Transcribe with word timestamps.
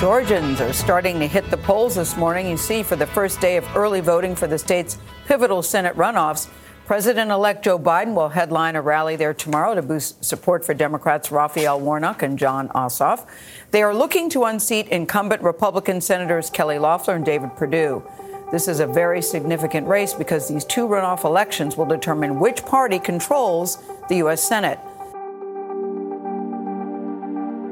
Georgians 0.00 0.62
are 0.62 0.72
starting 0.72 1.18
to 1.18 1.26
hit 1.26 1.50
the 1.50 1.58
polls 1.58 1.96
this 1.96 2.16
morning. 2.16 2.48
You 2.48 2.56
see, 2.56 2.82
for 2.82 2.96
the 2.96 3.06
first 3.06 3.38
day 3.38 3.58
of 3.58 3.76
early 3.76 4.00
voting 4.00 4.34
for 4.34 4.46
the 4.46 4.56
state's 4.56 4.96
pivotal 5.26 5.60
Senate 5.60 5.94
runoffs, 5.94 6.48
President 6.86 7.30
elect 7.30 7.62
Joe 7.62 7.78
Biden 7.78 8.14
will 8.14 8.30
headline 8.30 8.76
a 8.76 8.80
rally 8.80 9.16
there 9.16 9.34
tomorrow 9.34 9.74
to 9.74 9.82
boost 9.82 10.24
support 10.24 10.64
for 10.64 10.72
Democrats 10.72 11.30
Raphael 11.30 11.78
Warnock 11.78 12.22
and 12.22 12.38
John 12.38 12.70
Ossoff. 12.70 13.28
They 13.72 13.82
are 13.82 13.94
looking 13.94 14.30
to 14.30 14.44
unseat 14.44 14.88
incumbent 14.88 15.42
Republican 15.42 16.00
Senators 16.00 16.48
Kelly 16.48 16.78
Loeffler 16.78 17.16
and 17.16 17.26
David 17.26 17.54
Perdue. 17.54 18.02
This 18.50 18.68
is 18.68 18.80
a 18.80 18.86
very 18.86 19.20
significant 19.20 19.86
race 19.86 20.14
because 20.14 20.48
these 20.48 20.64
two 20.64 20.88
runoff 20.88 21.24
elections 21.24 21.76
will 21.76 21.84
determine 21.84 22.40
which 22.40 22.64
party 22.64 22.98
controls 22.98 23.76
the 24.08 24.16
U.S. 24.16 24.42
Senate. 24.42 24.80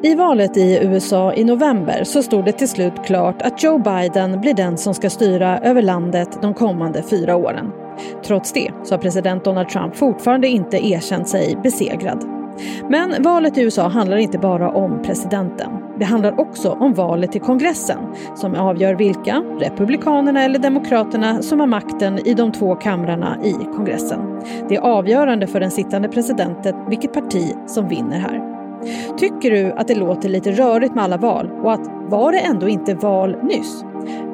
I 0.02 0.14
valet 0.14 0.56
i 0.56 0.78
USA 0.82 1.34
i 1.34 1.44
november 1.44 2.04
så 2.04 2.22
stod 2.22 2.44
det 2.44 2.52
till 2.52 2.68
slut 2.68 2.92
klart 3.06 3.42
att 3.42 3.62
Joe 3.62 3.78
Biden 3.78 4.40
blir 4.40 4.54
den 4.54 4.76
som 4.76 4.94
ska 4.94 5.10
styra 5.10 5.58
över 5.58 5.82
landet 5.82 6.38
de 6.42 6.54
kommande 6.54 7.02
fyra 7.02 7.36
åren. 7.36 7.72
Trots 8.24 8.52
det 8.52 8.70
så 8.84 8.94
har 8.94 8.98
president 8.98 9.44
Donald 9.44 9.68
Trump 9.68 9.96
fortfarande 9.96 10.48
inte 10.48 10.86
erkänt 10.86 11.28
sig 11.28 11.56
besegrad. 11.62 12.24
Men 12.88 13.22
valet 13.22 13.58
i 13.58 13.62
USA 13.62 13.88
handlar 13.88 14.16
inte 14.16 14.38
bara 14.38 14.70
om 14.70 15.02
presidenten. 15.02 15.70
Det 15.98 16.04
handlar 16.04 16.40
också 16.40 16.70
om 16.70 16.94
valet 16.94 17.32
till 17.32 17.40
kongressen 17.40 17.98
som 18.36 18.54
avgör 18.54 18.94
vilka, 18.94 19.42
republikanerna 19.60 20.44
eller 20.44 20.58
demokraterna, 20.58 21.42
som 21.42 21.60
har 21.60 21.66
makten 21.66 22.18
i 22.26 22.34
de 22.34 22.52
två 22.52 22.74
kamrarna 22.74 23.38
i 23.44 23.52
kongressen. 23.52 24.20
Det 24.68 24.76
är 24.76 24.80
avgörande 24.80 25.46
för 25.46 25.60
den 25.60 25.70
sittande 25.70 26.08
presidenten 26.08 26.74
vilket 26.88 27.12
parti 27.12 27.54
som 27.66 27.88
vinner 27.88 28.18
här. 28.18 28.47
Tycker 29.18 29.50
du 29.50 29.72
att 29.72 29.88
det 29.88 29.94
låter 29.94 30.28
lite 30.28 30.52
rörigt 30.52 30.94
med 30.94 31.04
alla 31.04 31.16
val 31.16 31.50
och 31.64 31.72
att 31.72 31.86
var 32.10 32.32
det 32.32 32.38
ändå 32.38 32.68
inte 32.68 32.94
val 32.94 33.36
nyss? 33.42 33.84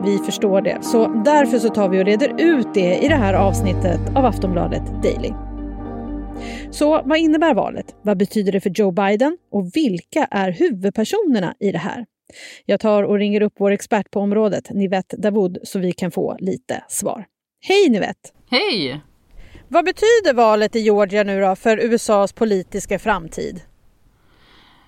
Vi 0.04 0.18
förstår 0.18 0.60
det, 0.60 0.78
så 0.80 1.06
därför 1.06 1.58
så 1.58 1.68
tar 1.68 1.88
vi 1.88 2.00
och 2.00 2.04
reder 2.04 2.34
ut 2.38 2.74
det 2.74 2.98
i 2.98 3.08
det 3.08 3.14
här 3.14 3.34
avsnittet 3.34 4.00
av 4.16 4.24
Aftonbladet 4.24 5.02
Daily. 5.02 5.32
Så 6.70 7.02
vad 7.04 7.18
innebär 7.18 7.54
valet? 7.54 7.96
Vad 8.02 8.18
betyder 8.18 8.52
det 8.52 8.60
för 8.60 8.70
Joe 8.70 8.90
Biden? 8.90 9.38
Och 9.52 9.70
vilka 9.74 10.24
är 10.30 10.50
huvudpersonerna 10.50 11.54
i 11.60 11.72
det 11.72 11.78
här? 11.78 12.06
Jag 12.66 12.80
tar 12.80 13.02
och 13.02 13.18
ringer 13.18 13.40
upp 13.40 13.52
vår 13.58 13.70
expert 13.70 14.10
på 14.10 14.20
området, 14.20 14.70
Nivette 14.70 15.16
Davoud, 15.16 15.58
så 15.62 15.78
vi 15.78 15.92
kan 15.92 16.10
få 16.10 16.36
lite 16.38 16.84
svar. 16.88 17.26
Hej 17.60 17.90
Nivette! 17.90 18.30
Hej! 18.50 19.00
Vad 19.68 19.84
betyder 19.84 20.34
valet 20.34 20.76
i 20.76 20.80
Georgia 20.80 21.22
nu 21.22 21.40
då 21.40 21.56
för 21.56 21.84
USAs 21.84 22.32
politiska 22.32 22.98
framtid? 22.98 23.60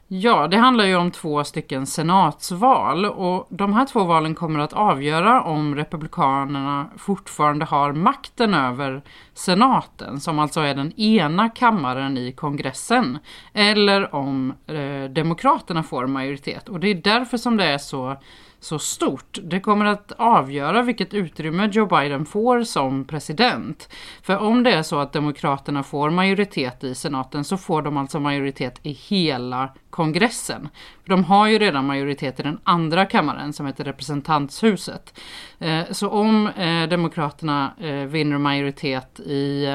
Ja, 0.08 0.48
det 0.48 0.56
handlar 0.56 0.84
ju 0.84 0.96
om 0.96 1.10
två 1.10 1.44
stycken 1.44 1.86
senatsval 1.86 3.04
och 3.04 3.46
de 3.50 3.72
här 3.72 3.86
två 3.86 4.04
valen 4.04 4.34
kommer 4.34 4.60
att 4.60 4.72
avgöra 4.72 5.42
om 5.42 5.74
Republikanerna 5.74 6.90
fortfarande 6.96 7.64
har 7.64 7.92
makten 7.92 8.54
över 8.54 9.02
senaten, 9.34 10.20
som 10.20 10.38
alltså 10.38 10.60
är 10.60 10.74
den 10.74 11.00
ena 11.00 11.48
kammaren 11.48 12.18
i 12.18 12.32
kongressen, 12.32 13.18
eller 13.52 14.14
om 14.14 14.52
eh, 14.66 15.10
Demokraterna 15.10 15.82
får 15.82 16.06
majoritet. 16.06 16.68
Och 16.68 16.80
det 16.80 16.88
är 16.88 16.94
därför 16.94 17.36
som 17.36 17.56
det 17.56 17.64
är 17.64 17.78
så 17.78 18.16
så 18.60 18.78
stort. 18.78 19.38
Det 19.42 19.60
kommer 19.60 19.84
att 19.84 20.12
avgöra 20.12 20.82
vilket 20.82 21.14
utrymme 21.14 21.68
Joe 21.72 21.86
Biden 21.86 22.26
får 22.26 22.64
som 22.64 23.04
president. 23.04 23.88
För 24.22 24.38
om 24.38 24.62
det 24.62 24.72
är 24.72 24.82
så 24.82 24.98
att 24.98 25.12
Demokraterna 25.12 25.82
får 25.82 26.10
majoritet 26.10 26.84
i 26.84 26.94
senaten 26.94 27.44
så 27.44 27.56
får 27.56 27.82
de 27.82 27.96
alltså 27.96 28.20
majoritet 28.20 28.80
i 28.82 28.92
hela 28.92 29.68
kongressen. 29.90 30.68
De 31.04 31.24
har 31.24 31.46
ju 31.46 31.58
redan 31.58 31.86
majoritet 31.86 32.40
i 32.40 32.42
den 32.42 32.58
andra 32.64 33.06
kammaren 33.06 33.52
som 33.52 33.66
heter 33.66 33.84
representanthuset. 33.84 35.20
Eh, 35.58 35.84
så 35.90 36.08
om 36.08 36.46
eh, 36.46 36.88
Demokraterna 36.88 37.72
eh, 37.80 37.92
vinner 37.92 38.38
majoritet 38.38 39.20
i 39.20 39.66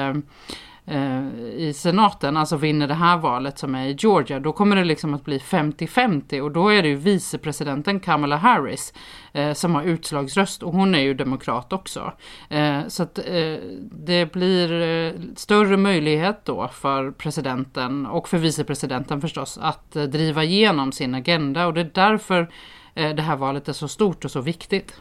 Eh, 0.86 1.28
i 1.56 1.72
senaten, 1.76 2.36
alltså 2.36 2.56
vinner 2.56 2.88
det 2.88 2.94
här 2.94 3.16
valet 3.16 3.58
som 3.58 3.74
är 3.74 3.86
i 3.86 3.96
Georgia, 3.98 4.40
då 4.40 4.52
kommer 4.52 4.76
det 4.76 4.84
liksom 4.84 5.14
att 5.14 5.24
bli 5.24 5.38
50-50 5.38 6.40
och 6.40 6.50
då 6.50 6.68
är 6.68 6.82
det 6.82 6.88
ju 6.88 6.94
vicepresidenten 6.94 8.00
Kamala 8.00 8.36
Harris 8.36 8.92
eh, 9.32 9.52
som 9.52 9.74
har 9.74 9.82
utslagsröst 9.82 10.62
och 10.62 10.72
hon 10.72 10.94
är 10.94 11.00
ju 11.00 11.14
demokrat 11.14 11.72
också. 11.72 12.12
Eh, 12.48 12.80
så 12.88 13.02
att 13.02 13.18
eh, 13.18 13.56
det 13.80 14.32
blir 14.32 14.82
eh, 14.82 15.12
större 15.36 15.76
möjlighet 15.76 16.44
då 16.44 16.68
för 16.68 17.10
presidenten 17.10 18.06
och 18.06 18.28
för 18.28 18.38
vicepresidenten 18.38 19.20
förstås 19.20 19.58
att 19.62 19.96
eh, 19.96 20.02
driva 20.02 20.44
igenom 20.44 20.92
sin 20.92 21.14
agenda 21.14 21.66
och 21.66 21.74
det 21.74 21.80
är 21.80 21.90
därför 21.94 22.50
eh, 22.94 23.14
det 23.14 23.22
här 23.22 23.36
valet 23.36 23.68
är 23.68 23.72
så 23.72 23.88
stort 23.88 24.24
och 24.24 24.30
så 24.30 24.40
viktigt. 24.40 25.00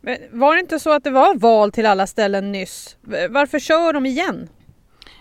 Men 0.00 0.16
var 0.30 0.54
det 0.54 0.60
inte 0.60 0.78
så 0.78 0.92
att 0.92 1.04
det 1.04 1.10
var 1.10 1.34
val 1.34 1.72
till 1.72 1.86
alla 1.86 2.06
ställen 2.06 2.52
nyss? 2.52 2.96
Varför 3.30 3.58
kör 3.58 3.92
de 3.92 4.06
igen? 4.06 4.48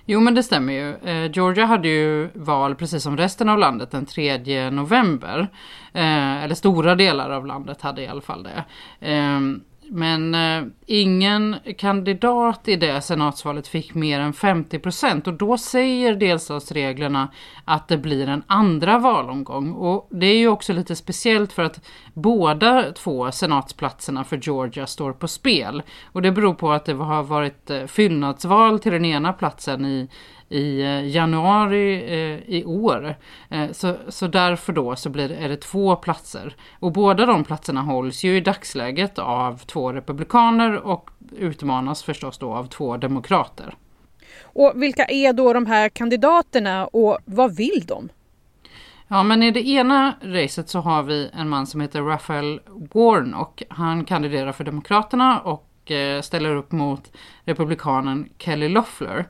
Jo 0.05 0.19
men 0.19 0.35
det 0.35 0.43
stämmer 0.43 0.73
ju. 0.73 0.95
Eh, 1.09 1.31
Georgia 1.31 1.65
hade 1.65 1.87
ju 1.87 2.29
val 2.33 2.75
precis 2.75 3.03
som 3.03 3.17
resten 3.17 3.49
av 3.49 3.59
landet 3.59 3.91
den 3.91 4.05
3 4.05 4.69
november. 4.69 5.47
Eh, 5.93 6.43
eller 6.43 6.55
stora 6.55 6.95
delar 6.95 7.29
av 7.29 7.45
landet 7.45 7.81
hade 7.81 8.01
i 8.01 8.07
alla 8.07 8.21
fall 8.21 8.43
det. 8.43 8.63
Ehm, 8.99 9.61
men 9.95 10.35
eh, 10.35 10.63
ingen 10.85 11.55
kandidat 11.77 12.67
i 12.67 12.75
det 12.75 13.01
senatsvalet 13.01 13.67
fick 13.67 13.93
mer 13.93 14.19
än 14.19 14.33
50 14.33 14.79
procent 14.79 15.27
och 15.27 15.33
då 15.33 15.57
säger 15.57 16.15
delstatsreglerna 16.15 17.27
att 17.65 17.87
det 17.87 17.97
blir 17.97 18.29
en 18.29 18.43
andra 18.47 18.97
valomgång. 18.97 19.71
Och 19.71 20.07
det 20.11 20.25
är 20.25 20.37
ju 20.37 20.47
också 20.47 20.73
lite 20.73 20.95
speciellt 20.95 21.53
för 21.53 21.63
att 21.63 21.85
båda 22.13 22.91
två 22.91 23.31
senatsplatserna 23.31 24.23
för 24.23 24.37
Georgia 24.37 24.87
står 24.87 25.13
på 25.13 25.27
spel. 25.27 25.83
Och 26.11 26.21
det 26.21 26.31
beror 26.31 26.53
på 26.53 26.71
att 26.71 26.85
det 26.85 26.93
har 26.93 27.23
varit 27.23 27.69
eh, 27.69 27.85
fyllnadsval 27.85 28.79
till 28.79 28.91
den 28.91 29.05
ena 29.05 29.33
platsen 29.33 29.85
i 29.85 30.09
i 30.53 30.81
eh, 30.81 31.07
januari 31.07 31.93
eh, 31.95 32.55
i 32.55 32.63
år. 32.65 33.15
Eh, 33.49 33.71
så, 33.71 33.95
så 34.07 34.27
därför 34.27 34.73
då 34.73 34.95
så 34.95 35.09
blir 35.09 35.29
det, 35.29 35.35
är 35.35 35.49
det 35.49 35.57
två 35.57 35.95
platser. 35.95 36.55
Och 36.79 36.91
båda 36.91 37.25
de 37.25 37.43
platserna 37.43 37.81
hålls 37.81 38.23
ju 38.23 38.37
i 38.37 38.41
dagsläget 38.41 39.19
av 39.19 39.57
två 39.57 39.93
republikaner 39.93 40.75
och 40.75 41.09
utmanas 41.37 42.03
förstås 42.03 42.37
då 42.37 42.53
av 42.53 42.67
två 42.67 42.97
demokrater. 42.97 43.75
Och 44.41 44.71
vilka 44.75 45.05
är 45.05 45.33
då 45.33 45.53
de 45.53 45.65
här 45.65 45.89
kandidaterna 45.89 46.87
och 46.87 47.17
vad 47.25 47.55
vill 47.55 47.83
de? 47.87 48.09
Ja, 49.07 49.23
men 49.23 49.43
i 49.43 49.51
det 49.51 49.67
ena 49.67 50.15
racet 50.21 50.69
så 50.69 50.79
har 50.79 51.03
vi 51.03 51.29
en 51.33 51.49
man 51.49 51.67
som 51.67 51.81
heter 51.81 52.01
Raphael 52.01 52.59
Warnock. 52.93 53.63
Han 53.69 54.05
kandiderar 54.05 54.51
för 54.51 54.63
Demokraterna 54.63 55.39
och 55.39 55.69
ställer 56.21 56.55
upp 56.55 56.71
mot 56.71 57.11
republikanen 57.45 58.29
Kelly 58.37 58.69
Loeffler. 58.69 59.25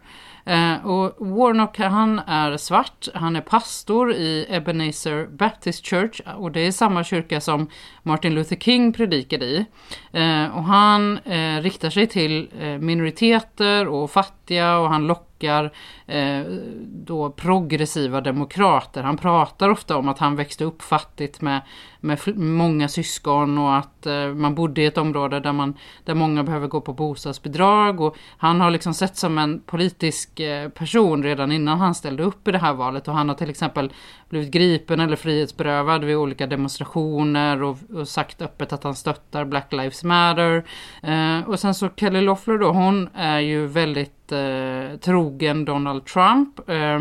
Eh, 0.45 0.85
och 0.85 1.27
Warnock 1.27 1.77
han 1.77 2.19
är 2.19 2.57
svart, 2.57 3.07
han 3.13 3.35
är 3.35 3.41
pastor 3.41 4.13
i 4.13 4.45
Ebenezer 4.49 5.27
Baptist 5.27 5.85
Church 5.85 6.21
och 6.37 6.51
det 6.51 6.59
är 6.59 6.71
samma 6.71 7.03
kyrka 7.03 7.41
som 7.41 7.67
Martin 8.03 8.35
Luther 8.35 8.55
King 8.55 8.93
predikade 8.93 9.45
i. 9.45 9.65
Eh, 10.11 10.57
och 10.57 10.63
han 10.63 11.17
eh, 11.17 11.61
riktar 11.61 11.89
sig 11.89 12.07
till 12.07 12.49
eh, 12.59 12.77
minoriteter 12.77 13.87
och 13.87 14.11
fattiga 14.11 14.77
och 14.77 14.89
han 14.89 15.07
lockar 15.07 15.73
eh, 16.07 16.41
då 16.85 17.29
progressiva 17.29 18.21
demokrater. 18.21 19.03
Han 19.03 19.17
pratar 19.17 19.69
ofta 19.69 19.97
om 19.97 20.09
att 20.09 20.19
han 20.19 20.35
växte 20.35 20.63
upp 20.63 20.81
fattigt 20.81 21.41
med, 21.41 21.61
med 22.03 22.37
många 22.37 22.87
syskon 22.87 23.57
och 23.57 23.75
att 23.75 24.05
eh, 24.05 24.27
man 24.27 24.55
bodde 24.55 24.81
i 24.81 24.85
ett 24.85 24.97
område 24.97 25.39
där, 25.39 25.53
man, 25.53 25.77
där 26.03 26.13
många 26.13 26.43
behöver 26.43 26.67
gå 26.67 26.81
på 26.81 26.93
bostadsbidrag. 26.93 28.01
Och 28.01 28.17
han 28.37 28.61
har 28.61 28.71
liksom 28.71 28.93
sett 28.93 29.17
som 29.17 29.37
en 29.37 29.61
politisk 29.61 30.39
eh, 30.39 30.69
person 30.69 31.23
redan 31.23 31.51
innan 31.51 31.79
han 31.79 31.95
ställde 31.95 32.23
upp 32.23 32.47
i 32.47 32.51
det 32.51 32.57
här 32.57 32.73
valet 32.73 33.07
och 33.07 33.13
han 33.13 33.29
har 33.29 33.35
till 33.35 33.49
exempel 33.49 33.91
blivit 34.29 34.51
gripen 34.51 34.99
eller 34.99 35.15
frihetsberövad 35.15 36.03
vid 36.03 36.15
olika 36.15 36.47
demonstrationer 36.47 37.63
och, 37.63 37.77
och 37.93 38.07
sagt 38.07 38.41
öppet 38.41 38.73
att 38.73 38.83
han 38.83 38.95
stöttar 38.95 39.45
Black 39.45 39.73
Lives 39.73 40.03
Matter. 40.03 40.63
Eh, 41.03 41.49
och 41.49 41.59
sen 41.59 41.73
så 41.73 41.89
Kelly 41.95 42.21
Loeffler 42.21 42.57
då, 42.57 42.71
hon 42.71 43.09
är 43.13 43.39
ju 43.39 43.67
väldigt 43.67 44.31
eh, 44.31 44.97
trogen 45.01 45.65
Donald 45.65 46.05
Trump. 46.05 46.69
Eh, 46.69 46.99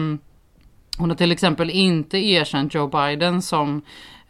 hon 0.98 1.10
har 1.10 1.16
till 1.16 1.32
exempel 1.32 1.70
inte 1.70 2.18
erkänt 2.18 2.74
Joe 2.74 2.86
Biden 2.86 3.42
som 3.42 3.82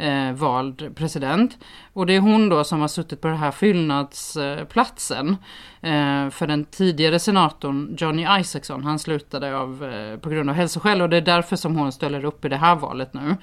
eh, 0.03 0.33
vald 0.35 0.95
president. 0.95 1.59
Och 1.95 2.07
det 2.07 2.17
är 2.17 2.21
hon 2.21 2.49
då 2.49 2.65
som 2.65 2.81
har 2.81 2.89
suttit 2.89 3.21
på 3.21 3.29
den 3.29 3.37
här 3.37 3.51
fyllnadsplatsen 3.51 5.37
eh, 5.81 6.31
för 6.31 6.47
den 6.47 6.65
tidigare 6.65 7.19
senatorn 7.19 7.97
Johnny 7.99 8.27
Isaacson. 8.41 8.85
Han 8.85 8.99
slutade 8.99 9.57
av, 9.57 9.85
eh, 9.85 10.19
på 10.19 10.29
grund 10.31 10.51
av 10.51 10.57
hälsoskäl 10.57 11.03
och 11.03 11.09
det 11.09 11.17
är 11.17 11.21
därför 11.21 11.57
som 11.57 11.77
hon 11.77 11.93
ställer 11.93 12.25
upp 12.25 12.45
i 12.45 12.49
det 12.49 12.57
här 12.57 12.75
valet 12.75 13.15
nu. 13.15 13.37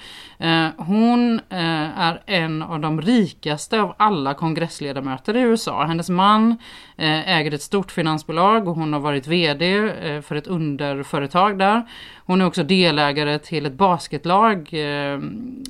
Eh, 0.48 0.68
hon 0.78 1.40
eh, 1.50 2.00
är 2.00 2.22
en 2.26 2.62
av 2.62 2.80
de 2.80 3.02
rikaste 3.02 3.82
av 3.82 3.96
alla 3.98 4.34
kongressledamöter 4.34 5.38
i 5.38 5.42
USA. 5.42 5.84
Hennes 5.86 6.10
man 6.10 6.52
eh, 6.98 7.30
äger 7.30 7.54
ett 7.54 7.62
stort 7.62 7.92
finansbolag 7.92 8.68
och 8.68 8.76
hon 8.76 8.94
har 8.94 9.00
varit 9.00 9.28
VD 9.28 9.78
eh, 9.78 10.22
för 10.22 10.36
ett 10.36 10.48
underföretag 10.48 11.60
där. 11.60 11.86
Hon 12.26 12.42
är 12.42 12.46
också 12.46 12.64
delägare 12.64 13.40
till 13.40 13.66
ett 13.66 13.74
basketlag, 13.74 14.70
eh, 14.72 15.20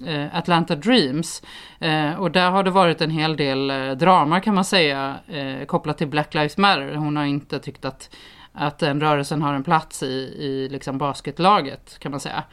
eh, 0.08 0.38
Atlanta 0.38 0.76
Dreams. 0.76 1.42
Eh, 1.80 2.14
och 2.14 2.32
där 2.32 2.50
har 2.50 2.64
det 2.70 2.74
varit 2.74 3.02
en 3.02 3.12
hel 3.12 3.38
del 3.38 3.70
eh, 3.70 3.92
drama 3.92 4.40
kan 4.40 4.56
man 4.56 4.66
säga 4.66 5.20
eh, 5.28 5.66
kopplat 5.66 5.98
till 5.98 6.08
Black 6.08 6.34
Lives 6.34 6.58
Matter. 6.58 6.96
Hon 6.96 7.18
har 7.18 7.24
inte 7.24 7.60
tyckt 7.60 7.86
att, 7.86 8.10
att 8.54 8.80
den 8.80 9.02
rörelsen 9.02 9.42
har 9.42 9.54
en 9.54 9.64
plats 9.64 10.04
i, 10.04 10.36
i 10.40 10.70
liksom 10.72 10.98
basketlaget 10.98 12.00
kan 12.00 12.12
man 12.12 12.20
säga. 12.20 12.44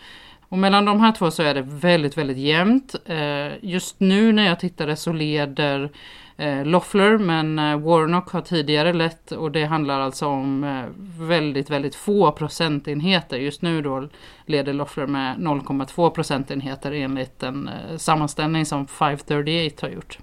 Och 0.48 0.58
mellan 0.58 0.84
de 0.84 1.00
här 1.00 1.12
två 1.12 1.30
så 1.30 1.42
är 1.42 1.54
det 1.54 1.62
väldigt, 1.62 2.18
väldigt 2.18 2.38
jämnt. 2.38 2.94
Eh, 3.04 3.64
just 3.64 4.00
nu 4.00 4.32
när 4.32 4.46
jag 4.46 4.60
tittade 4.60 4.96
så 4.96 5.12
leder 5.12 5.90
eh, 6.36 6.64
Loffler 6.64 7.18
men 7.18 7.58
eh, 7.58 7.78
Warnock 7.80 8.30
har 8.30 8.40
tidigare 8.40 8.92
lett 8.92 9.32
och 9.32 9.52
det 9.52 9.64
handlar 9.64 10.00
alltså 10.00 10.26
om 10.26 10.84
väldigt, 11.18 11.70
väldigt 11.70 11.94
få 11.94 12.32
procentenheter. 12.32 13.36
Just 13.36 13.62
nu 13.62 13.82
då 13.82 14.08
leder 14.46 14.72
Loffler 14.72 15.06
med 15.06 15.38
0,2 15.38 16.10
procentenheter 16.10 16.92
enligt 16.92 17.42
en 17.42 17.70
sammanställning 17.96 18.66
som 18.66 18.86
538 18.86 19.86
har 19.86 19.92
gjort. 19.92 20.18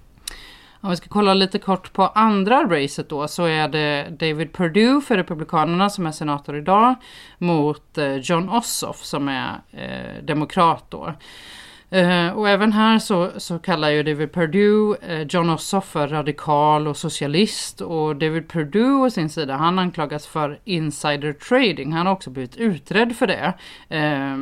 Om 0.83 0.89
vi 0.89 0.95
ska 0.95 1.09
kolla 1.09 1.33
lite 1.33 1.59
kort 1.59 1.93
på 1.93 2.07
andra 2.07 2.63
racet 2.63 3.09
då 3.09 3.27
så 3.27 3.45
är 3.45 3.67
det 3.67 4.09
David 4.19 4.53
Perdue 4.53 5.01
för 5.01 5.17
Republikanerna 5.17 5.89
som 5.89 6.05
är 6.05 6.11
senator 6.11 6.57
idag 6.57 6.95
mot 7.37 7.97
eh, 7.97 8.15
John 8.15 8.49
Ossoff 8.49 9.03
som 9.03 9.27
är 9.27 9.61
eh, 9.71 10.23
demokrat 10.23 10.85
då. 10.89 11.13
Uh, 11.95 12.29
och 12.29 12.49
även 12.49 12.73
här 12.73 12.99
så, 12.99 13.29
så 13.37 13.59
kallar 13.59 13.89
ju 13.89 14.03
David 14.03 14.31
Perdue 14.31 14.97
uh, 15.09 15.21
John 15.29 15.49
Ossoff 15.49 15.85
för 15.85 16.07
radikal 16.07 16.87
och 16.87 16.97
socialist 16.97 17.81
och 17.81 18.15
David 18.15 18.47
Perdue 18.47 19.05
å 19.05 19.09
sin 19.09 19.29
sida 19.29 19.55
han 19.55 19.79
anklagas 19.79 20.27
för 20.27 20.59
insider 20.63 21.33
trading. 21.33 21.93
Han 21.93 22.05
har 22.05 22.13
också 22.13 22.29
blivit 22.29 22.57
utredd 22.57 23.15
för 23.15 23.27
det. 23.27 23.53
Uh, 23.91 24.37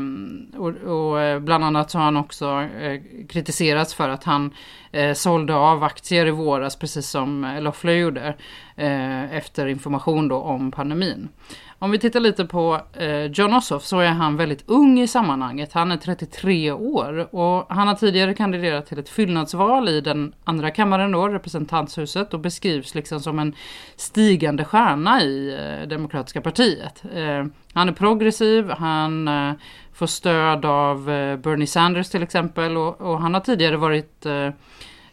och, 0.60 0.68
och, 0.68 1.42
bland 1.42 1.64
annat 1.64 1.92
så 1.92 1.98
har 1.98 2.06
han 2.06 2.18
också 2.18 2.68
kritiserats 3.30 3.94
för 3.94 4.10
att 4.10 4.24
han 4.24 4.54
Eh, 4.92 5.14
sålde 5.14 5.56
av 5.56 5.84
aktier 5.84 6.26
i 6.26 6.32
våras 6.32 6.76
precis 6.76 7.10
som 7.10 7.44
eh, 7.44 7.62
Loffler 7.62 7.94
gjorde 7.94 8.36
eh, 8.76 9.36
efter 9.36 9.68
information 9.68 10.28
då 10.28 10.38
om 10.38 10.72
pandemin. 10.72 11.30
Om 11.84 11.92
vi 11.92 12.00
tittar 12.00 12.20
lite 12.20 12.46
på 12.46 12.82
eh, 12.94 13.26
John 13.26 13.54
Ossoff 13.54 13.84
så 13.84 14.00
är 14.00 14.10
han 14.10 14.38
väldigt 14.38 14.64
ung 14.68 15.00
i 15.00 15.08
sammanhanget. 15.08 15.74
Han 15.74 15.92
är 15.92 15.98
33 15.98 16.72
år 16.72 17.36
och 17.36 17.66
han 17.70 17.88
har 17.88 17.96
tidigare 17.96 18.34
kandiderat 18.34 18.86
till 18.86 19.00
ett 19.00 19.10
fyllnadsval 19.10 19.90
i 19.90 20.02
den 20.02 20.34
andra 20.44 20.72
kammaren 20.72 21.12
då, 21.12 21.28
representanthuset 21.28 22.34
och 22.34 22.40
beskrivs 22.40 22.96
liksom 22.96 23.20
som 23.20 23.40
en 23.40 23.56
stigande 23.96 24.66
stjärna 24.66 25.22
i 25.22 25.58
eh, 25.60 25.88
Demokratiska 25.88 26.42
partiet. 26.42 27.04
Eh, 27.16 27.46
han 27.74 27.90
är 27.90 27.94
progressiv, 27.94 28.70
han 28.70 29.28
eh, 29.28 29.54
får 30.01 30.07
stöd 30.07 30.65
av 30.65 31.09
eh, 31.09 31.38
Bernie 31.38 31.68
Sanders 31.68 32.09
till 32.09 32.24
exempel 32.24 32.77
och, 32.77 33.01
och 33.01 33.21
han 33.21 33.33
har 33.33 33.42
tidigare 33.42 33.77
varit 33.77 34.25
eh, 34.25 34.50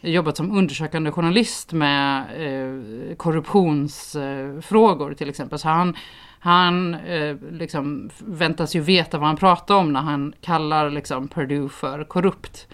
jobbat 0.01 0.37
som 0.37 0.57
undersökande 0.57 1.11
journalist 1.11 1.73
med 1.73 2.21
eh, 2.21 3.15
korruptionsfrågor 3.15 5.13
till 5.13 5.29
exempel. 5.29 5.59
Så 5.59 5.67
han, 5.67 5.95
han 6.39 6.93
eh, 6.93 7.35
liksom 7.51 8.09
väntas 8.19 8.75
ju 8.75 8.79
veta 8.79 9.17
vad 9.17 9.27
han 9.27 9.37
pratar 9.37 9.75
om 9.75 9.93
när 9.93 10.01
han 10.01 10.33
kallar 10.41 10.89
liksom 10.89 11.27
Purdue 11.27 11.69
för 11.69 12.03
korrupt. 12.03 12.67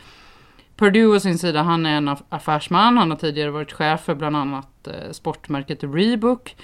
Purdue 0.76 1.16
å 1.16 1.20
sin 1.20 1.38
sida, 1.38 1.64
han 1.64 1.86
är 1.86 1.98
en 1.98 2.16
affärsman. 2.30 2.98
Han 2.98 3.10
har 3.10 3.18
tidigare 3.18 3.52
varit 3.52 3.74
chef 3.74 4.02
för 4.02 4.16
bland 4.16 4.38
annat 4.38 4.88
eh, 4.88 5.12
sportmärket 5.12 5.84
Reebok. 5.84 6.56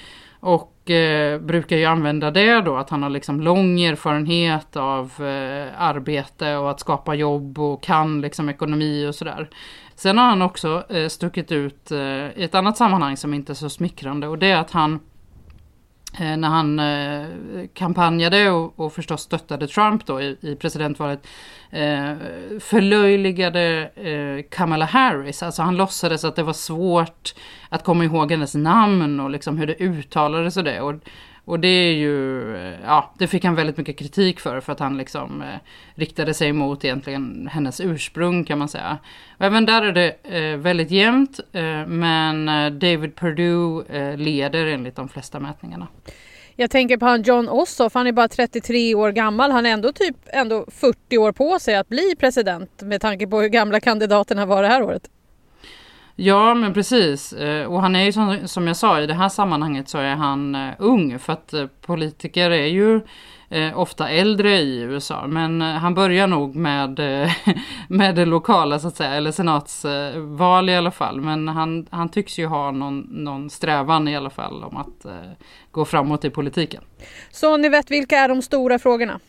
Och 0.41 0.89
eh, 0.89 1.39
brukar 1.39 1.77
ju 1.77 1.85
använda 1.85 2.31
det 2.31 2.61
då, 2.61 2.75
att 2.75 2.89
han 2.89 3.03
har 3.03 3.09
liksom 3.09 3.41
lång 3.41 3.81
erfarenhet 3.81 4.75
av 4.75 5.05
eh, 5.05 5.81
arbete 5.81 6.55
och 6.55 6.71
att 6.71 6.79
skapa 6.79 7.15
jobb 7.15 7.59
och 7.59 7.83
kan 7.83 8.21
liksom 8.21 8.49
ekonomi 8.49 9.07
och 9.07 9.15
sådär. 9.15 9.49
Sen 9.95 10.17
har 10.17 10.25
han 10.25 10.41
också 10.41 10.83
eh, 10.89 11.07
stuckit 11.07 11.51
ut 11.51 11.91
eh, 11.91 11.97
i 11.99 12.43
ett 12.43 12.55
annat 12.55 12.77
sammanhang 12.77 13.17
som 13.17 13.33
inte 13.33 13.51
är 13.51 13.53
så 13.53 13.69
smickrande 13.69 14.27
och 14.27 14.37
det 14.37 14.47
är 14.47 14.57
att 14.57 14.71
han 14.71 14.99
Eh, 16.19 16.37
när 16.37 16.47
han 16.47 16.79
eh, 16.79 17.27
kampanjade 17.73 18.49
och, 18.49 18.79
och 18.79 18.93
förstås 18.93 19.21
stöttade 19.21 19.67
Trump 19.67 20.05
då 20.05 20.21
i, 20.21 20.37
i 20.41 20.55
presidentvalet 20.55 21.27
eh, 21.69 22.13
förlöjligade 22.59 23.91
eh, 23.95 24.45
Kamala 24.49 24.85
Harris. 24.85 25.43
Alltså 25.43 25.61
han 25.61 25.77
låtsades 25.77 26.23
att 26.23 26.35
det 26.35 26.43
var 26.43 26.53
svårt 26.53 27.33
att 27.69 27.83
komma 27.83 28.03
ihåg 28.03 28.31
hennes 28.31 28.55
namn 28.55 29.19
och 29.19 29.29
liksom 29.29 29.57
hur 29.57 29.67
det 29.67 29.81
uttalades 29.81 30.57
och 30.57 30.63
det. 30.63 30.81
Och 30.81 30.95
och 31.51 31.59
det 31.59 31.67
är 31.67 31.93
ju, 31.93 32.55
eh, 32.55 32.79
ja, 32.85 33.11
det 33.17 33.27
fick 33.27 33.43
han 33.45 33.55
väldigt 33.55 33.77
mycket 33.77 33.97
kritik 33.97 34.39
för, 34.39 34.59
för 34.59 34.71
att 34.71 34.79
han 34.79 34.97
liksom 34.97 35.41
eh, 35.41 35.47
riktade 35.95 36.33
sig 36.33 36.53
mot 36.53 36.85
egentligen 36.85 37.49
hennes 37.51 37.81
ursprung 37.81 38.43
kan 38.43 38.59
man 38.59 38.69
säga. 38.69 38.97
Och 39.37 39.45
även 39.45 39.65
där 39.65 39.81
är 39.81 39.91
det 39.91 40.15
eh, 40.23 40.57
väldigt 40.57 40.91
jämnt, 40.91 41.39
eh, 41.51 41.87
men 41.87 42.49
eh, 42.49 42.69
David 42.71 43.15
Perdue 43.15 43.83
eh, 43.89 44.17
leder 44.17 44.65
enligt 44.65 44.95
de 44.95 45.09
flesta 45.09 45.39
mätningarna. 45.39 45.87
Jag 46.55 46.71
tänker 46.71 46.97
på 46.97 47.05
han 47.05 47.21
John 47.21 47.49
Ossoff, 47.49 47.93
han 47.93 48.07
är 48.07 48.11
bara 48.11 48.27
33 48.27 48.95
år 48.95 49.11
gammal. 49.11 49.51
Han 49.51 49.65
har 49.65 49.71
ändå 49.71 49.91
typ 49.91 50.15
ändå 50.25 50.65
40 50.71 51.17
år 51.17 51.31
på 51.31 51.59
sig 51.59 51.75
att 51.75 51.89
bli 51.89 52.15
president 52.19 52.81
med 52.81 53.01
tanke 53.01 53.27
på 53.27 53.41
hur 53.41 53.49
gamla 53.49 53.79
kandidaterna 53.79 54.45
var 54.45 54.61
det 54.61 54.69
här 54.69 54.83
året. 54.83 55.09
Ja, 56.23 56.53
men 56.53 56.73
precis. 56.73 57.33
Eh, 57.33 57.65
och 57.65 57.81
han 57.81 57.95
är 57.95 58.03
ju 58.03 58.11
som, 58.11 58.47
som 58.47 58.67
jag 58.67 58.77
sa, 58.77 59.01
i 59.01 59.07
det 59.07 59.13
här 59.13 59.29
sammanhanget 59.29 59.89
så 59.89 59.97
är 59.97 60.15
han 60.15 60.55
eh, 60.55 60.73
ung. 60.79 61.19
För 61.19 61.33
att 61.33 61.53
eh, 61.53 61.65
politiker 61.81 62.51
är 62.51 62.65
ju 62.65 63.01
ofta 63.75 64.09
äldre 64.09 64.59
i 64.59 64.79
USA. 64.79 65.27
Men 65.27 65.61
han 65.61 65.93
börjar 65.93 66.27
nog 66.27 66.55
med, 66.55 66.99
med 67.87 68.15
det 68.15 68.25
lokala 68.25 68.79
så 68.79 68.87
att 68.87 68.95
säga, 68.95 69.13
eller 69.13 69.31
senatsval 69.31 70.69
i 70.69 70.75
alla 70.75 70.91
fall. 70.91 71.21
Men 71.21 71.47
han, 71.47 71.87
han 71.89 72.09
tycks 72.09 72.39
ju 72.39 72.45
ha 72.45 72.71
någon, 72.71 72.99
någon 72.99 73.49
strävan 73.49 74.07
i 74.07 74.15
alla 74.15 74.29
fall 74.29 74.63
om 74.63 74.77
att 74.77 75.05
gå 75.71 75.85
framåt 75.85 76.25
i 76.25 76.29
politiken. 76.29 76.83
Så 77.31 77.57
ni 77.57 77.69
vet 77.69 77.91
vilka 77.91 78.17
är 78.17 78.27
de 78.27 78.41
stora 78.41 78.79
frågorna? 78.79 79.19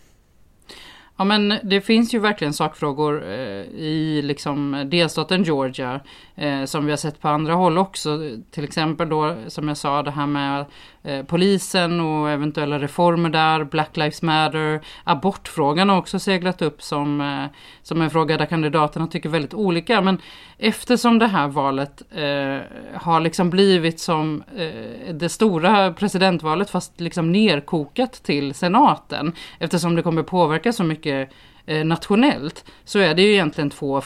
Ja 1.22 1.26
men 1.26 1.54
det 1.62 1.80
finns 1.80 2.14
ju 2.14 2.19
verkligen 2.19 2.52
sakfrågor 2.52 3.24
eh, 3.24 3.64
i 3.78 4.22
liksom 4.24 4.88
delstaten 4.90 5.42
Georgia 5.42 6.00
eh, 6.34 6.64
som 6.64 6.84
vi 6.84 6.92
har 6.92 6.96
sett 6.96 7.20
på 7.20 7.28
andra 7.28 7.54
håll 7.54 7.78
också. 7.78 8.19
Till 8.50 8.64
exempel 8.64 9.08
då 9.08 9.36
som 9.46 9.69
jag 9.69 9.76
sa 9.76 10.02
det 10.02 10.10
här 10.10 10.26
med 10.26 10.64
Eh, 11.04 11.22
polisen 11.25 12.00
och 12.00 12.31
eventuella 12.31 12.78
reformer 12.78 13.31
där, 13.31 13.64
Black 13.64 13.96
Lives 13.96 14.22
Matter, 14.22 14.81
abortfrågan 15.04 15.88
har 15.88 15.99
också 15.99 16.19
seglat 16.19 16.62
upp 16.62 16.82
som, 16.82 17.20
eh, 17.20 17.44
som 17.82 18.02
en 18.02 18.10
fråga 18.10 18.37
där 18.37 18.46
kandidaterna 18.46 19.06
tycker 19.06 19.28
väldigt 19.28 19.54
olika. 19.54 20.00
Men 20.00 20.19
eftersom 20.58 21.19
det 21.19 21.26
här 21.26 21.49
valet 21.49 22.02
eh, 22.10 23.00
har 23.00 23.20
liksom 23.20 23.50
blivit 23.50 24.00
som 24.00 24.43
eh, 24.56 25.15
det 25.15 25.29
stora 25.29 25.93
presidentvalet 25.93 26.70
fast 26.70 27.00
liksom 27.00 27.32
nerkokat 27.32 28.12
till 28.12 28.55
senaten 28.55 29.32
eftersom 29.58 29.96
det 29.96 30.03
kommer 30.03 30.22
påverka 30.22 30.72
så 30.72 30.84
mycket 30.84 31.31
Eh, 31.66 31.84
nationellt 31.84 32.64
så 32.84 32.98
är 32.98 33.14
det 33.14 33.22
ju 33.22 33.32
egentligen 33.32 33.70
två 33.70 34.02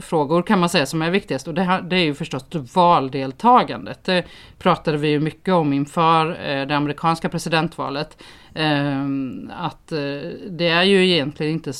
frågor 0.00 0.42
kan 0.42 0.58
man 0.60 0.68
säga 0.68 0.86
som 0.86 1.02
är 1.02 1.10
viktigast 1.10 1.48
och 1.48 1.54
det, 1.54 1.62
här, 1.62 1.82
det 1.82 1.96
är 1.96 2.04
ju 2.04 2.14
förstås 2.14 2.44
valdeltagandet. 2.74 4.04
Det 4.04 4.24
pratade 4.58 4.98
vi 4.98 5.08
ju 5.08 5.20
mycket 5.20 5.54
om 5.54 5.72
inför 5.72 6.30
eh, 6.30 6.66
det 6.66 6.76
amerikanska 6.76 7.28
presidentvalet. 7.28 8.22
Ehm, 8.54 9.50
att 9.54 9.92
eh, 9.92 9.98
det 10.50 10.68
är 10.68 10.82
ju 10.82 11.10
egentligen 11.10 11.52
inte, 11.52 11.72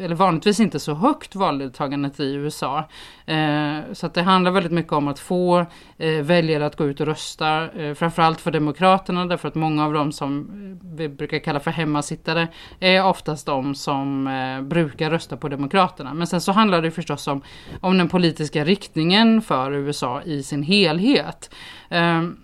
eller 0.00 0.14
vanligtvis 0.14 0.60
inte 0.60 0.80
så 0.80 0.94
högt 0.94 1.34
valdeltagandet 1.34 2.20
i 2.20 2.34
USA. 2.34 2.88
Ehm, 3.26 3.82
så 3.92 4.06
att 4.06 4.14
det 4.14 4.22
handlar 4.22 4.50
väldigt 4.50 4.72
mycket 4.72 4.92
om 4.92 5.08
att 5.08 5.18
få 5.18 5.66
eh, 5.98 6.08
väljare 6.08 6.66
att 6.66 6.76
gå 6.76 6.86
ut 6.86 7.00
och 7.00 7.06
rösta. 7.06 7.70
Eh, 7.70 7.94
framförallt 7.94 8.40
för 8.40 8.50
Demokraterna 8.50 9.26
därför 9.26 9.48
att 9.48 9.54
många 9.54 9.84
av 9.84 9.92
dem 9.92 10.12
som 10.12 10.50
vi 10.96 11.08
brukar 11.08 11.38
kalla 11.38 11.60
för 11.60 11.70
hemmasittare 11.70 12.48
är 12.80 13.04
oftast 13.04 13.46
de 13.46 13.74
som 13.74 14.26
eh, 14.26 14.62
brukar 14.62 15.10
rösta 15.10 15.36
på 15.36 15.48
Demokraterna. 15.48 16.14
Men 16.14 16.26
sen 16.26 16.40
så 16.40 16.52
handlar 16.52 16.82
det 16.82 16.90
förstås 16.90 17.26
om, 17.26 17.42
om 17.80 17.98
den 17.98 18.08
politiska 18.08 18.64
riktningen 18.64 19.42
för 19.42 19.72
USA 19.72 20.22
i 20.22 20.42
sin 20.42 20.62
helhet. 20.62 21.50
Ehm, 21.88 22.36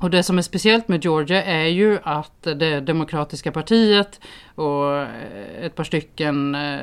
och 0.00 0.10
det 0.10 0.22
som 0.22 0.38
är 0.38 0.42
speciellt 0.42 0.88
med 0.88 1.04
Georgia 1.04 1.44
är 1.44 1.66
ju 1.66 1.98
att 2.02 2.42
det 2.42 2.80
demokratiska 2.80 3.52
partiet 3.52 4.20
och 4.54 4.96
eh, 4.96 5.64
ett 5.64 5.74
par 5.74 5.84
stycken 5.84 6.54
eh, 6.54 6.78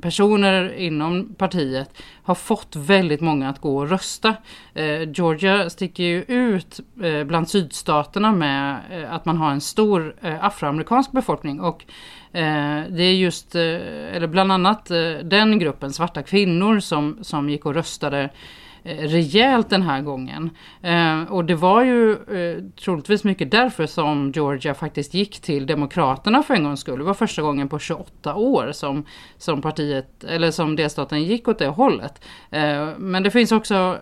personer 0.00 0.72
inom 0.74 1.34
partiet 1.34 1.90
har 2.22 2.34
fått 2.34 2.76
väldigt 2.76 3.20
många 3.20 3.48
att 3.48 3.60
gå 3.60 3.78
och 3.78 3.90
rösta. 3.90 4.34
Eh, 4.74 5.10
Georgia 5.10 5.70
sticker 5.70 6.02
ju 6.02 6.22
ut 6.22 6.80
bland 7.26 7.48
sydstaterna 7.48 8.32
med 8.32 8.80
att 9.10 9.24
man 9.24 9.36
har 9.36 9.50
en 9.50 9.60
stor 9.60 10.16
afroamerikansk 10.40 11.12
befolkning 11.12 11.60
och 11.60 11.84
det 12.32 13.02
är 13.02 13.14
just, 13.14 13.54
eller 13.54 14.26
bland 14.26 14.52
annat 14.52 14.86
den 15.22 15.58
gruppen 15.58 15.92
svarta 15.92 16.22
kvinnor 16.22 16.80
som, 16.80 17.18
som 17.22 17.50
gick 17.50 17.66
och 17.66 17.74
röstade 17.74 18.30
Eh, 18.84 19.08
rejält 19.08 19.70
den 19.70 19.82
här 19.82 20.02
gången. 20.02 20.50
Eh, 20.82 21.22
och 21.22 21.44
det 21.44 21.54
var 21.54 21.82
ju 21.82 22.12
eh, 22.12 22.64
troligtvis 22.84 23.24
mycket 23.24 23.50
därför 23.50 23.86
som 23.86 24.32
Georgia 24.34 24.74
faktiskt 24.74 25.14
gick 25.14 25.40
till 25.40 25.66
Demokraterna 25.66 26.42
för 26.42 26.54
en 26.54 26.64
gångs 26.64 26.80
skull. 26.80 26.98
Det 26.98 27.04
var 27.04 27.14
första 27.14 27.42
gången 27.42 27.68
på 27.68 27.78
28 27.78 28.34
år 28.34 28.72
som, 28.72 29.06
som 29.38 29.62
partiet, 29.62 30.24
eller 30.24 30.50
som 30.50 30.76
delstaten 30.76 31.22
gick 31.22 31.48
åt 31.48 31.58
det 31.58 31.68
hållet. 31.68 32.24
Men 32.96 33.22
det 33.22 33.30
finns 33.30 33.52
också 33.52 33.98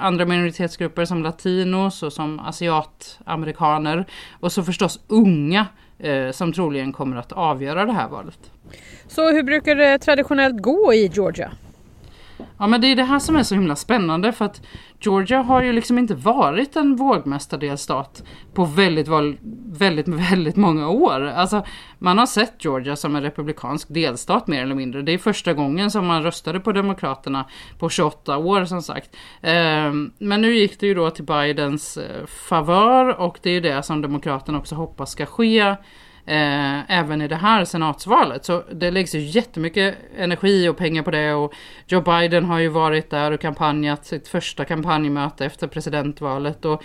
andra 0.00 0.24
minoritetsgrupper 0.24 1.04
som 1.04 1.22
latinos 1.22 2.02
och 2.02 2.12
som 2.12 2.40
asiatamerikaner 2.40 4.06
och 4.40 4.52
så 4.52 4.62
förstås 4.62 5.00
unga 5.08 5.66
som 6.32 6.52
troligen 6.52 6.92
kommer 6.92 7.16
att 7.16 7.32
avgöra 7.32 7.84
det 7.84 7.92
här 7.92 8.08
valet. 8.08 8.50
Så 9.08 9.32
hur 9.32 9.42
brukar 9.42 9.76
det 9.76 9.98
traditionellt 9.98 10.62
gå 10.62 10.94
i 10.94 11.06
Georgia? 11.06 11.52
Ja 12.58 12.66
men 12.66 12.80
det 12.80 12.86
är 12.86 12.96
det 12.96 13.04
här 13.04 13.18
som 13.18 13.36
är 13.36 13.42
så 13.42 13.54
himla 13.54 13.76
spännande 13.76 14.32
för 14.32 14.44
att 14.44 14.62
Georgia 15.00 15.42
har 15.42 15.62
ju 15.62 15.72
liksom 15.72 15.98
inte 15.98 16.14
varit 16.14 16.76
en 16.76 16.96
vågmästardelstat 16.96 18.22
på 18.54 18.64
väldigt, 18.64 19.08
väldigt, 19.72 20.08
väldigt 20.08 20.56
många 20.56 20.88
år. 20.88 21.20
Alltså 21.22 21.64
man 21.98 22.18
har 22.18 22.26
sett 22.26 22.64
Georgia 22.64 22.96
som 22.96 23.16
en 23.16 23.22
republikansk 23.22 23.88
delstat 23.88 24.46
mer 24.46 24.62
eller 24.62 24.74
mindre. 24.74 25.02
Det 25.02 25.12
är 25.12 25.18
första 25.18 25.52
gången 25.52 25.90
som 25.90 26.06
man 26.06 26.22
röstade 26.22 26.60
på 26.60 26.72
Demokraterna 26.72 27.48
på 27.78 27.88
28 27.88 28.36
år 28.38 28.64
som 28.64 28.82
sagt. 28.82 29.16
Ehm, 29.42 30.12
men 30.18 30.40
nu 30.40 30.54
gick 30.54 30.80
det 30.80 30.86
ju 30.86 30.94
då 30.94 31.10
till 31.10 31.24
Bidens 31.24 31.96
eh, 31.96 32.26
favör 32.26 33.20
och 33.20 33.38
det 33.42 33.50
är 33.50 33.54
ju 33.54 33.60
det 33.60 33.82
som 33.82 34.02
Demokraterna 34.02 34.58
också 34.58 34.74
hoppas 34.74 35.10
ska 35.10 35.26
ske 35.26 35.76
eh, 36.26 36.98
även 36.98 37.22
i 37.22 37.28
det 37.28 37.36
här 37.36 37.64
senatsvalet. 37.64 38.44
Så 38.44 38.62
det 38.72 38.90
läggs 38.90 39.14
ju 39.14 39.18
jättemycket 39.18 39.94
energi 40.16 40.68
och 40.68 40.76
pengar 40.76 41.02
på 41.02 41.10
det 41.10 41.34
och 41.34 41.52
Joe 41.86 42.00
Biden 42.00 42.44
har 42.44 42.58
ju 42.58 42.68
varit 42.68 43.10
där 43.10 43.30
och 43.30 43.40
kampanjat 43.40 44.06
sitt 44.06 44.28
första 44.28 44.64
kampanjmöte 44.64 45.44
efter 45.44 45.66
presidentvalet. 45.66 46.64
Och 46.64 46.84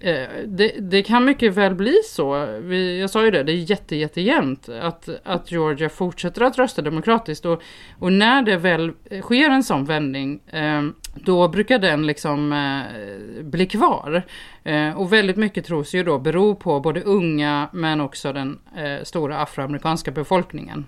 Eh, 0.00 0.28
det, 0.46 0.74
det, 0.80 1.02
kan 1.02 1.24
mycket 1.24 1.54
väl 1.54 1.74
bli 1.74 1.94
så. 2.04 2.46
Vi, 2.60 3.00
jag 3.00 3.10
sa 3.10 3.24
ju 3.24 3.30
det, 3.30 3.42
det 3.42 3.52
är 3.52 3.70
jätte, 3.70 3.96
jättejämnt 3.96 4.68
att, 4.68 5.08
att 5.24 5.52
Georgia 5.52 5.88
fortsätter 5.88 6.42
att 6.42 6.58
rösta 6.58 6.82
demokratiskt. 6.82 7.46
Och, 7.46 7.62
och 7.98 8.12
när 8.12 8.42
det 8.42 8.56
väl 8.56 8.92
sker 9.22 9.50
en 9.50 9.64
sån 9.64 9.84
vändning, 9.84 10.40
eh, 10.46 10.82
då 11.14 11.48
brukar 11.48 11.78
den 11.78 12.06
liksom 12.06 12.52
eh, 12.52 13.44
bli 13.44 13.66
kvar. 13.66 14.22
Eh, 14.64 14.98
och 14.98 15.12
väldigt 15.12 15.36
mycket 15.36 15.64
tros 15.64 15.94
ju 15.94 16.04
då 16.04 16.18
bero 16.18 16.54
på 16.54 16.80
både 16.80 17.02
unga 17.02 17.68
men 17.72 18.00
också 18.00 18.32
den 18.32 18.58
eh, 18.76 19.04
stora 19.04 19.38
afroamerikanska 19.38 20.10
befolkningen. 20.10 20.86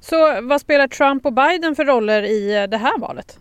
Så 0.00 0.40
vad 0.42 0.60
spelar 0.60 0.88
Trump 0.88 1.26
och 1.26 1.32
Biden 1.32 1.76
för 1.76 1.84
roller 1.84 2.22
i 2.22 2.66
det 2.70 2.76
här 2.76 2.98
valet? 2.98 3.38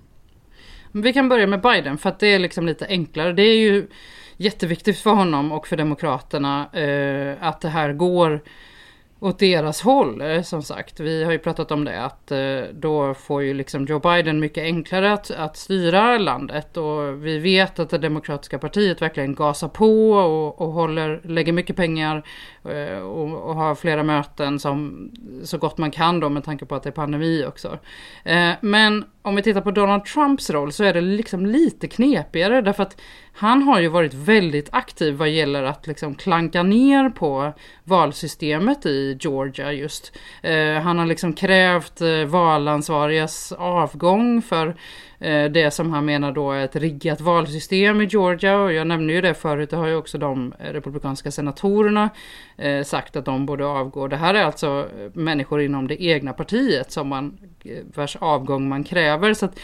Vi 0.92 1.14
kan 1.14 1.30
börja 1.30 1.48
med 1.48 1.62
Biden 1.62 1.98
för 1.98 2.10
att 2.10 2.20
det 2.20 2.28
är 2.28 2.40
liksom 2.40 2.66
lite 2.66 2.86
enklare. 2.86 3.34
Det 3.34 3.44
är 3.44 3.58
ju 3.58 3.88
jätteviktigt 4.38 5.00
för 5.00 5.12
honom 5.12 5.52
och 5.52 5.68
för 5.68 5.78
Demokraterna 5.78 6.70
eh, 6.74 7.48
att 7.48 7.62
det 7.62 7.70
här 7.70 7.94
går 7.94 8.42
åt 9.20 9.40
deras 9.40 9.82
håll. 9.82 10.22
Eh, 10.22 10.42
som 10.42 10.64
sagt, 10.64 11.00
vi 11.00 11.24
har 11.24 11.32
ju 11.32 11.40
pratat 11.40 11.72
om 11.72 11.86
det 11.86 12.04
att 12.04 12.32
eh, 12.32 12.62
då 12.74 13.14
får 13.14 13.44
ju 13.44 13.54
liksom 13.54 13.86
Joe 13.86 14.00
Biden 14.00 14.40
mycket 14.40 14.64
enklare 14.64 15.14
att, 15.14 15.32
att 15.32 15.58
styra 15.58 16.18
landet 16.18 16.78
och 16.78 17.26
vi 17.26 17.40
vet 17.40 17.80
att 17.80 17.90
det 17.90 17.98
demokratiska 17.98 18.60
partiet 18.60 19.02
verkligen 19.02 19.36
gasar 19.36 19.68
på 19.68 20.12
och, 20.12 20.62
och 20.62 20.72
håller, 20.72 21.22
lägger 21.24 21.54
mycket 21.54 21.76
pengar 21.76 22.24
Eh, 22.72 23.00
och, 23.00 23.50
och, 23.50 23.56
ha 23.56 23.76
flera 23.76 24.04
möten 24.04 24.60
som 24.60 25.10
så 25.44 25.58
gott 25.58 25.78
man 25.78 25.92
kan 25.92 26.20
då 26.20 26.30
med 26.30 26.44
tanke 26.44 26.66
på 26.66 26.76
att 26.76 26.84
det 26.84 26.90
är 26.90 26.92
pandemi 26.92 27.46
också. 27.48 27.80
Eh, 28.24 28.52
men 28.62 29.06
om 29.22 29.36
vi 29.36 29.42
tittar 29.42 29.62
på 29.62 29.72
Donald 29.72 30.06
Trumps 30.06 30.50
roll 30.50 30.72
så 30.72 30.84
är 30.84 30.94
det 30.94 31.02
liksom 31.02 31.46
lite 31.46 31.88
knepigare 31.88 32.62
därför 32.62 32.84
att 32.84 33.02
han 33.34 33.64
har 33.64 33.80
ju 33.80 33.88
varit 33.88 34.14
väldigt 34.14 34.70
aktiv 34.72 35.14
vad 35.14 35.30
gäller 35.30 35.64
att 35.64 35.88
liksom 35.88 36.16
klanka 36.16 36.64
ner 36.64 37.10
på 37.10 37.54
valsystemet 37.84 38.86
i 38.86 39.18
Georgia 39.20 39.74
just. 39.74 40.18
Eh, 40.42 40.74
han 40.74 41.00
har 41.00 41.06
liksom 41.06 41.34
krävt 41.34 42.02
valansvarigas 42.28 43.52
avgång 43.52 44.42
för 44.42 44.76
Eh, 45.20 45.52
det 45.52 45.72
som 45.72 45.92
han 45.92 46.06
menar 46.06 46.32
då 46.32 46.52
är 46.52 46.66
ett 46.66 46.76
riggat 46.76 47.22
valsystem 47.22 48.02
i 48.02 48.06
Georgia 48.06 48.58
och 48.58 48.74
jag 48.74 48.88
nämnde 48.88 49.14
ju 49.14 49.22
det 49.22 49.34
förut, 49.34 49.70
det 49.70 49.78
har 49.78 49.88
ju 49.88 49.96
också 49.96 50.18
de 50.18 50.54
eh, 50.60 50.74
republikanska 50.74 51.32
senatorerna 51.32 52.10
eh, 52.58 52.84
sagt 52.84 53.16
att 53.16 53.26
de 53.26 53.46
borde 53.46 53.66
avgå. 53.66 54.08
Det 54.08 54.16
här 54.16 54.34
är 54.34 54.44
alltså 54.44 54.88
människor 55.14 55.62
inom 55.62 55.88
det 55.88 56.04
egna 56.04 56.34
partiet 56.34 56.92
som 56.92 57.08
man, 57.08 57.38
vars 57.96 58.16
avgång 58.16 58.70
man 58.70 58.84
kräver. 58.84 59.34
Så 59.34 59.46
att, 59.46 59.60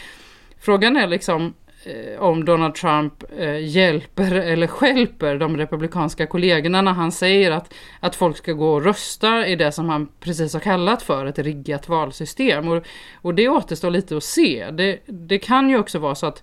frågan 0.58 0.96
är 0.96 1.06
liksom 1.06 1.54
Eh, 1.86 2.22
om 2.22 2.44
Donald 2.44 2.74
Trump 2.74 3.24
eh, 3.38 3.58
hjälper 3.58 4.34
eller 4.34 4.66
skälper 4.66 5.38
de 5.38 5.56
republikanska 5.56 6.26
kollegorna 6.26 6.82
när 6.82 6.92
han 6.92 7.12
säger 7.12 7.50
att, 7.50 7.74
att 8.00 8.16
folk 8.16 8.36
ska 8.36 8.52
gå 8.52 8.72
och 8.72 8.84
rösta 8.84 9.46
i 9.46 9.56
det 9.56 9.72
som 9.72 9.88
han 9.88 10.08
precis 10.20 10.52
har 10.52 10.60
kallat 10.60 11.02
för 11.02 11.26
ett 11.26 11.38
riggat 11.38 11.88
valsystem. 11.88 12.68
Och, 12.68 12.86
och 13.14 13.34
det 13.34 13.48
återstår 13.48 13.90
lite 13.90 14.16
att 14.16 14.24
se. 14.24 14.70
Det, 14.70 14.98
det 15.06 15.38
kan 15.38 15.70
ju 15.70 15.78
också 15.78 15.98
vara 15.98 16.14
så 16.14 16.26
att 16.26 16.42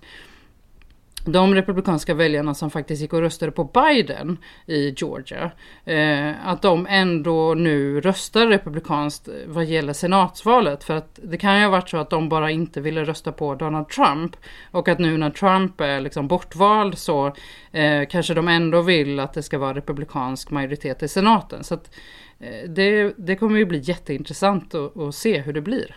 de 1.24 1.54
republikanska 1.54 2.14
väljarna 2.14 2.54
som 2.54 2.70
faktiskt 2.70 3.02
gick 3.02 3.12
och 3.12 3.20
röstade 3.20 3.52
på 3.52 3.64
Biden 3.64 4.38
i 4.66 4.94
Georgia, 4.96 5.50
eh, 5.84 6.48
att 6.48 6.62
de 6.62 6.86
ändå 6.90 7.54
nu 7.54 8.00
röstar 8.00 8.46
republikanskt 8.46 9.28
vad 9.46 9.64
gäller 9.64 9.92
senatsvalet. 9.92 10.84
För 10.84 10.94
att 10.94 11.18
det 11.22 11.36
kan 11.36 11.58
ju 11.58 11.64
ha 11.64 11.70
varit 11.70 11.88
så 11.88 11.96
att 11.96 12.10
de 12.10 12.28
bara 12.28 12.50
inte 12.50 12.80
ville 12.80 13.04
rösta 13.04 13.32
på 13.32 13.54
Donald 13.54 13.88
Trump. 13.88 14.36
Och 14.70 14.88
att 14.88 14.98
nu 14.98 15.18
när 15.18 15.30
Trump 15.30 15.80
är 15.80 16.00
liksom 16.00 16.28
bortvald 16.28 16.98
så 16.98 17.26
eh, 17.72 18.08
kanske 18.10 18.34
de 18.34 18.48
ändå 18.48 18.82
vill 18.82 19.20
att 19.20 19.32
det 19.32 19.42
ska 19.42 19.58
vara 19.58 19.74
republikansk 19.74 20.50
majoritet 20.50 21.02
i 21.02 21.08
senaten. 21.08 21.64
Så 21.64 21.74
att, 21.74 21.94
eh, 22.40 22.68
det, 22.68 23.14
det 23.16 23.36
kommer 23.36 23.58
ju 23.58 23.64
bli 23.64 23.78
jätteintressant 23.78 24.74
att, 24.74 24.96
att 24.96 25.14
se 25.14 25.40
hur 25.40 25.52
det 25.52 25.60
blir. 25.60 25.96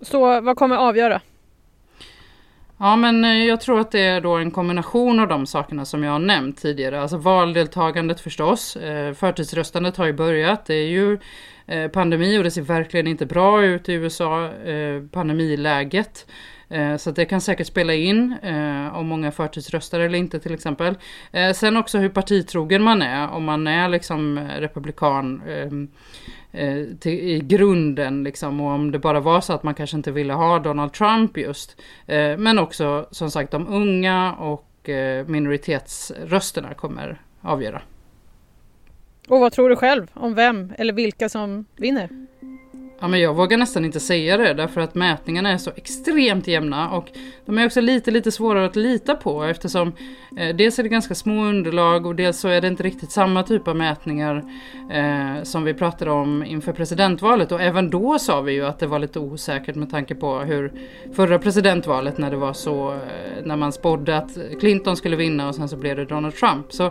Så 0.00 0.40
vad 0.40 0.56
kommer 0.56 0.76
avgöra? 0.76 1.20
Ja 2.78 2.96
men 2.96 3.24
eh, 3.24 3.44
jag 3.44 3.60
tror 3.60 3.80
att 3.80 3.90
det 3.90 4.00
är 4.00 4.20
då 4.20 4.36
en 4.36 4.50
kombination 4.50 5.20
av 5.20 5.28
de 5.28 5.46
sakerna 5.46 5.84
som 5.84 6.02
jag 6.02 6.12
har 6.12 6.18
nämnt 6.18 6.62
tidigare. 6.62 7.00
Alltså 7.02 7.16
valdeltagandet 7.16 8.20
förstås. 8.20 8.76
Eh, 8.76 9.14
förtidsröstandet 9.14 9.96
har 9.96 10.06
ju 10.06 10.12
börjat. 10.12 10.66
Det 10.66 10.74
är 10.74 10.88
ju 10.88 11.18
eh, 11.66 11.88
pandemi 11.90 12.38
och 12.38 12.44
det 12.44 12.50
ser 12.50 12.62
verkligen 12.62 13.06
inte 13.06 13.26
bra 13.26 13.64
ut 13.64 13.88
i 13.88 13.92
USA, 13.92 14.50
pandemiläget. 15.10 16.26
Så 16.98 17.10
det 17.10 17.24
kan 17.24 17.40
säkert 17.40 17.66
spela 17.66 17.94
in 17.94 18.36
om 18.92 19.06
många 19.06 19.32
förtidsröstar 19.32 20.00
eller 20.00 20.18
inte 20.18 20.40
till 20.40 20.54
exempel. 20.54 20.94
Sen 21.54 21.76
också 21.76 21.98
hur 21.98 22.08
partitrogen 22.08 22.82
man 22.82 23.02
är, 23.02 23.30
om 23.30 23.44
man 23.44 23.66
är 23.66 23.88
liksom 23.88 24.48
republikan 24.58 25.42
Eh, 26.54 26.84
till, 27.00 27.12
i 27.12 27.40
grunden 27.40 28.24
liksom 28.24 28.60
och 28.60 28.70
om 28.70 28.90
det 28.90 28.98
bara 28.98 29.20
var 29.20 29.40
så 29.40 29.52
att 29.52 29.62
man 29.62 29.74
kanske 29.74 29.96
inte 29.96 30.10
ville 30.10 30.32
ha 30.32 30.58
Donald 30.58 30.92
Trump 30.92 31.36
just. 31.36 31.80
Eh, 32.06 32.36
men 32.36 32.58
också 32.58 33.08
som 33.10 33.30
sagt 33.30 33.50
de 33.50 33.68
unga 33.68 34.34
och 34.34 34.88
eh, 34.88 35.26
minoritetsrösterna 35.26 36.74
kommer 36.74 37.20
avgöra. 37.40 37.82
Och 39.28 39.40
vad 39.40 39.52
tror 39.52 39.68
du 39.68 39.76
själv 39.76 40.10
om 40.14 40.34
vem 40.34 40.72
eller 40.78 40.92
vilka 40.92 41.28
som 41.28 41.64
vinner? 41.76 42.26
Ja, 43.00 43.08
men 43.08 43.20
jag 43.20 43.34
vågar 43.34 43.58
nästan 43.58 43.84
inte 43.84 44.00
säga 44.00 44.36
det 44.36 44.54
därför 44.54 44.80
att 44.80 44.94
mätningarna 44.94 45.50
är 45.50 45.58
så 45.58 45.70
extremt 45.76 46.46
jämna 46.46 46.90
och 46.90 47.10
de 47.46 47.58
är 47.58 47.66
också 47.66 47.80
lite, 47.80 48.10
lite 48.10 48.32
svårare 48.32 48.66
att 48.66 48.76
lita 48.76 49.14
på 49.14 49.44
eftersom 49.44 49.92
eh, 50.36 50.56
dels 50.56 50.78
är 50.78 50.82
det 50.82 50.88
ganska 50.88 51.14
små 51.14 51.44
underlag 51.44 52.06
och 52.06 52.14
dels 52.14 52.38
så 52.38 52.48
är 52.48 52.60
det 52.60 52.68
inte 52.68 52.82
riktigt 52.82 53.10
samma 53.10 53.42
typ 53.42 53.68
av 53.68 53.76
mätningar 53.76 54.44
eh, 54.90 55.42
som 55.42 55.64
vi 55.64 55.74
pratade 55.74 56.10
om 56.10 56.44
inför 56.44 56.72
presidentvalet 56.72 57.52
och 57.52 57.60
även 57.60 57.90
då 57.90 58.18
sa 58.18 58.40
vi 58.40 58.52
ju 58.52 58.66
att 58.66 58.78
det 58.78 58.86
var 58.86 58.98
lite 58.98 59.18
osäkert 59.18 59.76
med 59.76 59.90
tanke 59.90 60.14
på 60.14 60.38
hur 60.38 60.72
förra 61.12 61.38
presidentvalet 61.38 62.18
när 62.18 62.30
det 62.30 62.36
var 62.36 62.52
så, 62.52 62.92
eh, 62.92 63.44
när 63.44 63.56
man 63.56 63.72
spådde 63.72 64.16
att 64.16 64.38
Clinton 64.60 64.96
skulle 64.96 65.16
vinna 65.16 65.48
och 65.48 65.54
sen 65.54 65.68
så 65.68 65.76
blev 65.76 65.96
det 65.96 66.04
Donald 66.04 66.34
Trump. 66.34 66.72
Så 66.72 66.90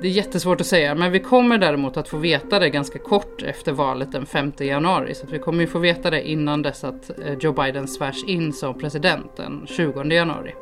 det 0.00 0.08
är 0.08 0.12
jättesvårt 0.12 0.60
att 0.60 0.66
säga 0.66 0.94
men 0.94 1.12
vi 1.12 1.20
kommer 1.20 1.58
däremot 1.58 1.96
att 1.96 2.08
få 2.08 2.16
veta 2.16 2.58
det 2.58 2.70
ganska 2.70 2.98
kort 2.98 3.42
efter 3.42 3.72
valet 3.72 4.12
den 4.12 4.26
5 4.26 4.52
januari 4.58 5.14
så 5.14 5.26
vi 5.30 5.37
kommer 5.38 5.60
ju 5.60 5.66
få 5.66 5.78
veta 5.78 6.10
det 6.10 6.28
innan 6.28 6.62
dess 6.62 6.84
att 6.84 7.10
eh, 7.20 7.34
Joe 7.40 7.52
Biden 7.52 7.88
svärs 7.88 8.24
in 8.24 8.52
som 8.52 8.78
president 8.78 9.36
den 9.36 9.66
20 9.66 10.02
januari. 10.02 10.54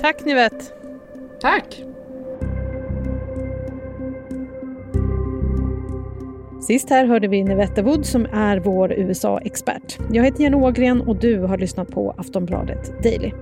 Tack 0.00 0.24
Nivette! 0.24 0.64
Tack! 1.40 1.93
Sist 6.66 6.90
här 6.90 7.06
hörde 7.06 7.28
vi 7.28 7.44
Nivette 7.44 7.82
Wood 7.82 8.06
som 8.06 8.26
är 8.32 8.58
vår 8.58 8.92
USA-expert. 8.92 9.98
Jag 10.12 10.24
heter 10.24 10.42
Jenny 10.42 10.56
Ågren 10.56 11.00
och 11.00 11.16
du 11.16 11.38
har 11.38 11.58
lyssnat 11.58 11.88
på 11.88 12.14
Aftonbladet 12.18 13.02
Daily. 13.02 13.32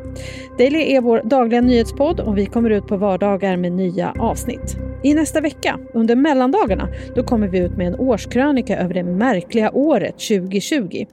Daily 0.59 0.95
är 0.95 1.00
vår 1.00 1.23
dagliga 1.25 1.61
nyhetspodd 1.61 2.21
och 2.21 2.38
vi 2.38 2.47
kommer 2.47 2.71
ut 2.71 2.87
på 2.87 2.97
vardagar 2.97 3.57
med 3.57 3.73
nya 3.73 4.14
avsnitt. 4.19 4.76
I 5.02 5.14
nästa 5.14 5.41
vecka, 5.41 5.79
under 5.95 6.17
mellandagarna, 6.17 6.88
då 7.14 7.23
kommer 7.23 7.49
vi 7.49 7.59
ut 7.59 7.76
med 7.76 7.87
en 7.87 7.95
årskrönika 7.95 8.79
över 8.79 8.95
det 8.95 9.05
märkliga 9.05 9.71
året 9.71 10.19
2020. 10.19 11.05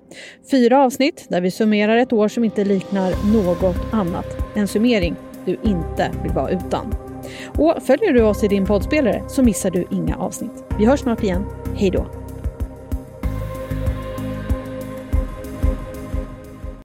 Fyra 0.52 0.84
avsnitt 0.84 1.26
där 1.30 1.42
vi 1.42 1.52
summerar 1.52 1.98
ett 1.98 2.14
år 2.14 2.28
som 2.28 2.44
inte 2.44 2.66
liknar 2.66 3.34
något 3.34 3.78
annat 3.92 4.38
En 4.56 4.68
summering 4.68 5.16
du 5.46 5.58
inte 5.64 6.12
vill 6.24 6.32
vara 6.32 6.50
utan. 6.50 7.09
Och 7.58 7.76
följer 7.82 8.14
du 8.14 8.22
oss 8.22 8.44
i 8.44 8.48
din 8.48 8.66
poddspelare 8.66 9.24
så 9.28 9.44
missar 9.44 9.72
du 9.72 9.86
inga 9.92 10.16
avsnitt. 10.16 10.64
Vi 10.78 10.86
hörs 10.86 11.00
snart 11.00 11.24
igen. 11.24 11.46
Hej 11.76 11.90
då! 11.90 12.19